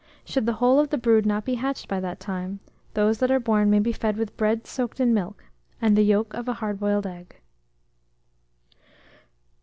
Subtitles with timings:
[0.25, 2.59] Should the whole of the brood not be hatched by that time,
[2.95, 5.43] those that are born may be fed with bread soaked in milk,
[5.79, 7.35] and the yolk of a hard boiled egg.